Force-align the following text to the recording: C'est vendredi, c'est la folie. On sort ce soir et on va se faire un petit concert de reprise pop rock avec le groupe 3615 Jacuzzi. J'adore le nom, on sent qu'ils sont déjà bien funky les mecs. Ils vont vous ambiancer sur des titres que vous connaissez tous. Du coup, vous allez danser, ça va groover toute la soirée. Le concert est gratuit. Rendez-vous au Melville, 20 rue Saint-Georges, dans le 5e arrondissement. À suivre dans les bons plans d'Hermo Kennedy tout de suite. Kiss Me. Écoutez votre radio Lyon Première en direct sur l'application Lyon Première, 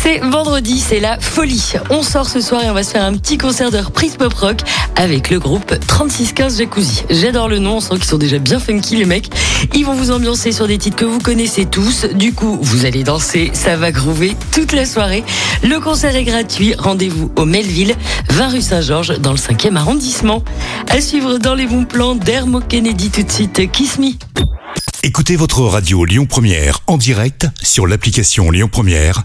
C'est 0.00 0.18
vendredi, 0.18 0.80
c'est 0.80 1.00
la 1.00 1.18
folie. 1.20 1.74
On 1.90 2.02
sort 2.02 2.28
ce 2.28 2.40
soir 2.40 2.62
et 2.64 2.70
on 2.70 2.74
va 2.74 2.82
se 2.82 2.90
faire 2.90 3.04
un 3.04 3.14
petit 3.14 3.38
concert 3.38 3.70
de 3.70 3.78
reprise 3.78 4.16
pop 4.16 4.32
rock 4.34 4.60
avec 4.96 5.30
le 5.30 5.38
groupe 5.38 5.74
3615 5.86 6.58
Jacuzzi. 6.58 7.04
J'adore 7.10 7.48
le 7.48 7.58
nom, 7.58 7.76
on 7.76 7.80
sent 7.80 7.94
qu'ils 7.94 8.04
sont 8.04 8.18
déjà 8.18 8.38
bien 8.38 8.58
funky 8.58 8.96
les 8.96 9.04
mecs. 9.04 9.30
Ils 9.74 9.84
vont 9.84 9.94
vous 9.94 10.10
ambiancer 10.10 10.52
sur 10.52 10.66
des 10.66 10.78
titres 10.78 10.96
que 10.96 11.04
vous 11.04 11.20
connaissez 11.20 11.66
tous. 11.66 12.06
Du 12.14 12.32
coup, 12.32 12.58
vous 12.60 12.84
allez 12.84 13.04
danser, 13.04 13.50
ça 13.52 13.76
va 13.76 13.92
groover 13.92 14.36
toute 14.52 14.72
la 14.72 14.86
soirée. 14.86 15.24
Le 15.62 15.78
concert 15.78 16.14
est 16.16 16.24
gratuit. 16.24 16.74
Rendez-vous 16.76 17.30
au 17.36 17.44
Melville, 17.44 17.94
20 18.30 18.48
rue 18.48 18.62
Saint-Georges, 18.62 19.18
dans 19.20 19.32
le 19.32 19.38
5e 19.38 19.76
arrondissement. 19.76 20.42
À 20.88 21.00
suivre 21.00 21.38
dans 21.38 21.54
les 21.54 21.66
bons 21.66 21.84
plans 21.84 22.14
d'Hermo 22.14 22.60
Kennedy 22.60 23.10
tout 23.10 23.22
de 23.22 23.30
suite. 23.30 23.70
Kiss 23.70 23.98
Me. 23.98 24.12
Écoutez 25.04 25.34
votre 25.34 25.62
radio 25.62 26.04
Lyon 26.04 26.26
Première 26.26 26.78
en 26.86 26.96
direct 26.96 27.48
sur 27.60 27.88
l'application 27.88 28.52
Lyon 28.52 28.68
Première, 28.70 29.24